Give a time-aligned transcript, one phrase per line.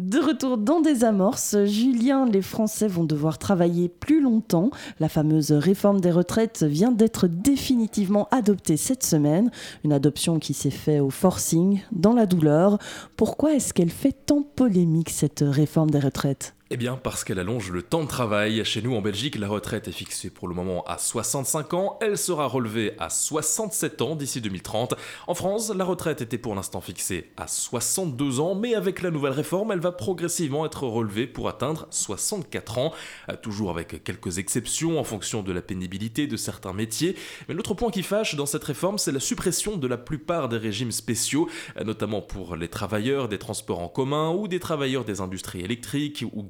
[0.00, 4.70] De retour dans des amorces, Julien, les Français vont devoir travailler plus longtemps.
[4.98, 9.52] La fameuse réforme des retraites vient d'être définitivement adoptée cette semaine,
[9.84, 12.78] une adoption qui s'est faite au forcing, dans la douleur.
[13.16, 16.54] Pourquoi est-ce qu'elle fait tant polémique cette réforme des retraites?
[16.70, 18.64] Eh bien, parce qu'elle allonge le temps de travail.
[18.64, 21.98] Chez nous, en Belgique, la retraite est fixée pour le moment à 65 ans.
[22.00, 24.94] Elle sera relevée à 67 ans d'ici 2030.
[25.26, 29.34] En France, la retraite était pour l'instant fixée à 62 ans, mais avec la nouvelle
[29.34, 32.94] réforme, elle va progressivement être relevée pour atteindre 64 ans.
[33.28, 37.14] Euh, toujours avec quelques exceptions en fonction de la pénibilité de certains métiers.
[37.46, 40.58] Mais l'autre point qui fâche dans cette réforme, c'est la suppression de la plupart des
[40.58, 45.20] régimes spéciaux, euh, notamment pour les travailleurs des transports en commun ou des travailleurs des
[45.20, 46.42] industries électriques ou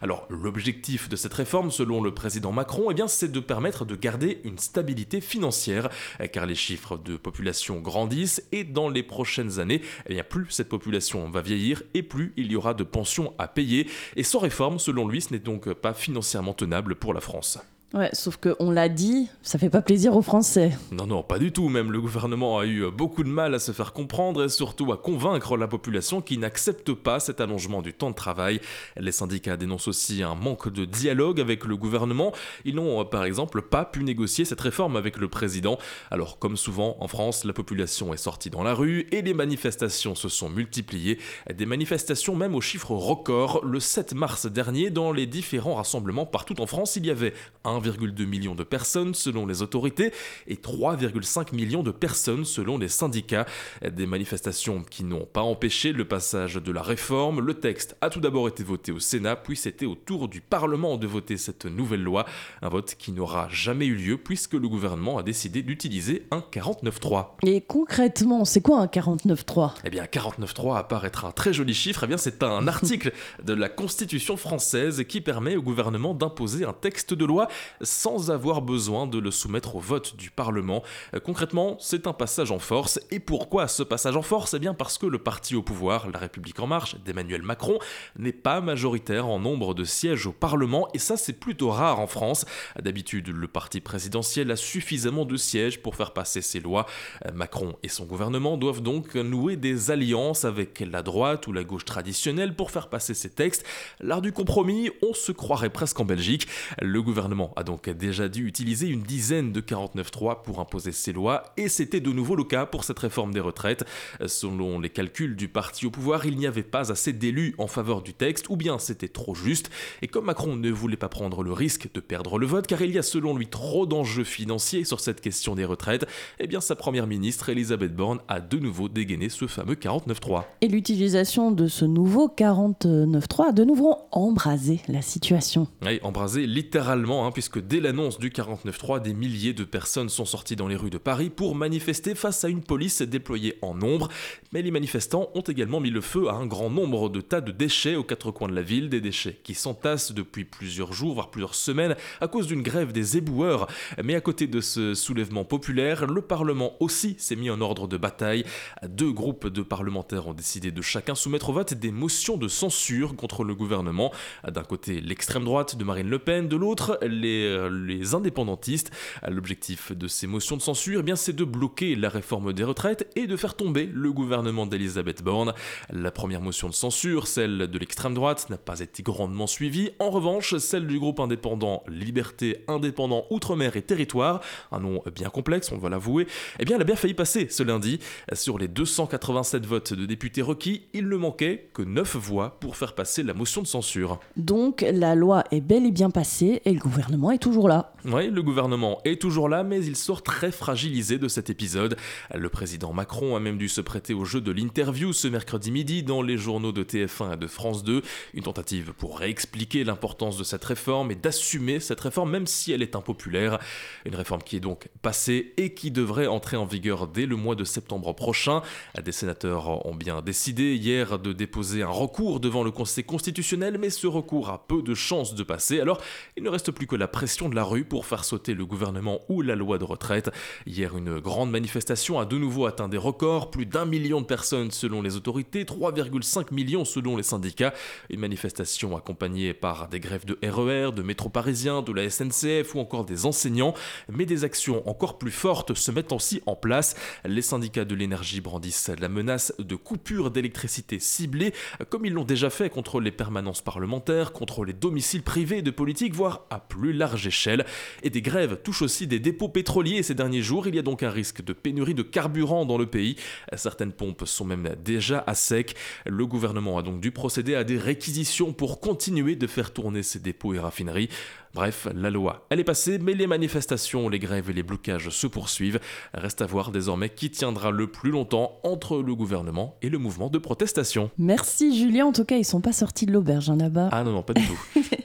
[0.00, 3.96] alors l'objectif de cette réforme, selon le président Macron, eh bien, c'est de permettre de
[3.96, 5.88] garder une stabilité financière,
[6.32, 10.68] car les chiffres de population grandissent et dans les prochaines années, eh bien, plus cette
[10.68, 13.88] population va vieillir et plus il y aura de pensions à payer.
[14.16, 17.58] Et sans réforme, selon lui, ce n'est donc pas financièrement tenable pour la France.
[17.94, 20.76] Ouais, sauf qu'on l'a dit, ça fait pas plaisir aux Français.
[20.92, 21.70] Non, non, pas du tout.
[21.70, 24.98] Même le gouvernement a eu beaucoup de mal à se faire comprendre et surtout à
[24.98, 28.60] convaincre la population qui n'accepte pas cet allongement du temps de travail.
[28.98, 32.32] Les syndicats dénoncent aussi un manque de dialogue avec le gouvernement.
[32.66, 35.78] Ils n'ont par exemple pas pu négocier cette réforme avec le président.
[36.10, 40.14] Alors, comme souvent en France, la population est sortie dans la rue et les manifestations
[40.14, 41.18] se sont multipliées.
[41.54, 43.64] Des manifestations même aux chiffres records.
[43.64, 47.32] Le 7 mars dernier, dans les différents rassemblements partout en France, il y avait
[47.64, 50.12] un 1,2 million de personnes selon les autorités
[50.46, 53.46] et 3,5 millions de personnes selon les syndicats.
[53.82, 57.40] Des manifestations qui n'ont pas empêché le passage de la réforme.
[57.40, 60.96] Le texte a tout d'abord été voté au Sénat, puis c'était au tour du Parlement
[60.96, 62.26] de voter cette nouvelle loi.
[62.62, 67.26] Un vote qui n'aura jamais eu lieu puisque le gouvernement a décidé d'utiliser un 49.3.
[67.44, 71.74] Et concrètement, c'est quoi un 49.3 Eh bien, 49.3, à part être un très joli
[71.74, 76.64] chiffre, eh bien, c'est un article de la Constitution française qui permet au gouvernement d'imposer
[76.64, 77.48] un texte de loi
[77.80, 80.82] sans avoir besoin de le soumettre au vote du Parlement.
[81.14, 83.00] Euh, concrètement, c'est un passage en force.
[83.10, 84.54] Et pourquoi ce passage en force?
[84.54, 87.78] Eh bien parce que le parti au pouvoir, La République en marche, d'Emmanuel Macron,
[88.18, 92.06] n'est pas majoritaire en nombre de sièges au Parlement, et ça c'est plutôt rare en
[92.06, 92.44] France.
[92.80, 96.86] D'habitude, le parti présidentiel a suffisamment de sièges pour faire passer ses lois.
[97.26, 101.64] Euh, Macron et son gouvernement doivent donc nouer des alliances avec la droite ou la
[101.64, 103.64] gauche traditionnelle pour faire passer ces textes.
[104.00, 106.48] L'art du compromis, on se croirait presque en Belgique.
[106.80, 111.42] Le gouvernement a donc déjà dû utiliser une dizaine de 49.3 pour imposer ses lois,
[111.56, 113.84] et c'était de nouveau le cas pour cette réforme des retraites.
[114.26, 118.00] Selon les calculs du parti au pouvoir, il n'y avait pas assez d'élus en faveur
[118.02, 119.70] du texte, ou bien c'était trop juste,
[120.02, 122.92] et comme Macron ne voulait pas prendre le risque de perdre le vote, car il
[122.92, 126.06] y a selon lui trop d'enjeux financiers sur cette question des retraites,
[126.38, 130.44] eh bien sa première ministre Elisabeth Borne a de nouveau dégainé ce fameux 49.3.
[130.60, 135.66] Et l'utilisation de ce nouveau 49.3 a de nouveau embrasé la situation.
[135.84, 140.24] Oui, embrasé littéralement, hein, puisque que dès l'annonce du 49.3, des milliers de personnes sont
[140.24, 144.08] sorties dans les rues de Paris pour manifester face à une police déployée en nombre.
[144.52, 147.52] Mais les manifestants ont également mis le feu à un grand nombre de tas de
[147.52, 151.30] déchets aux quatre coins de la ville, des déchets qui s'entassent depuis plusieurs jours, voire
[151.30, 153.68] plusieurs semaines, à cause d'une grève des éboueurs.
[154.02, 157.96] Mais à côté de ce soulèvement populaire, le Parlement aussi s'est mis en ordre de
[157.96, 158.44] bataille.
[158.86, 163.14] Deux groupes de parlementaires ont décidé de chacun soumettre au vote des motions de censure
[163.16, 164.12] contre le gouvernement.
[164.46, 167.37] D'un côté, l'extrême droite de Marine Le Pen, de l'autre, les
[167.70, 168.90] les, indépendantistes.
[169.26, 173.26] L'objectif de ces motions de censure, eh c'est de bloquer la réforme des retraites et
[173.26, 175.52] de faire tomber le gouvernement d'Elisabeth Borne.
[175.90, 179.90] La première motion de censure, celle de l'extrême droite, n'a pas été grandement suivie.
[179.98, 184.40] En revanche, celle du groupe indépendant Liberté, Indépendant, Outre-mer et Territoire,
[184.72, 186.26] un nom bien complexe, on va l'avouer,
[186.58, 187.98] eh bien, elle a bien failli passer ce lundi.
[188.32, 192.94] Sur les 287 votes de députés requis, il ne manquait que 9 voix pour faire
[192.94, 194.20] passer la motion de censure.
[194.36, 197.92] Donc, la loi est bel et bien passée et le gouvernement est toujours là.
[198.04, 201.96] Oui, le gouvernement est toujours là, mais il sort très fragilisé de cet épisode.
[202.34, 206.02] Le président Macron a même dû se prêter au jeu de l'interview ce mercredi midi
[206.02, 208.02] dans les journaux de TF1 et de France 2,
[208.34, 212.82] une tentative pour réexpliquer l'importance de cette réforme et d'assumer cette réforme même si elle
[212.82, 213.58] est impopulaire.
[214.04, 217.54] Une réforme qui est donc passée et qui devrait entrer en vigueur dès le mois
[217.54, 218.62] de septembre prochain.
[219.02, 223.90] Des sénateurs ont bien décidé hier de déposer un recours devant le Conseil constitutionnel, mais
[223.90, 226.00] ce recours a peu de chances de passer, alors
[226.36, 229.20] il ne reste plus que la pression de la rue pour faire sauter le gouvernement
[229.28, 230.30] ou la loi de retraite.
[230.66, 234.70] Hier, une grande manifestation a de nouveau atteint des records, plus d'un million de personnes
[234.70, 237.74] selon les autorités, 3,5 millions selon les syndicats.
[238.10, 242.74] Une manifestation accompagnée par des grèves de RER, e de métro parisien, de la SNCF
[242.74, 243.74] ou encore des enseignants.
[244.08, 246.94] Mais des actions encore plus fortes se mettent aussi en place.
[247.24, 251.52] Les syndicats de l'énergie brandissent la menace de coupures d'électricité ciblées,
[251.88, 256.14] comme ils l'ont déjà fait contre les permanences parlementaires, contre les domiciles privés de politique,
[256.14, 257.64] voire à plus large échelle.
[258.02, 260.66] Et des grèves touchent aussi des dépôts pétroliers ces derniers jours.
[260.66, 263.16] Il y a donc un risque de pénurie de carburant dans le pays.
[263.56, 265.74] Certaines pompes sont même déjà à sec.
[266.06, 270.18] Le gouvernement a donc dû procéder à des réquisitions pour continuer de faire tourner ces
[270.18, 271.08] dépôts et raffineries.
[271.54, 275.26] Bref, la loi, elle est passée, mais les manifestations, les grèves et les blocages se
[275.26, 275.80] poursuivent.
[276.12, 280.28] Reste à voir désormais qui tiendra le plus longtemps entre le gouvernement et le mouvement
[280.28, 281.10] de protestation.
[281.16, 283.88] Merci Julien, en tout cas ils sont pas sortis de l'auberge, hein, là-bas.
[283.92, 284.58] Ah non, non, pas du tout.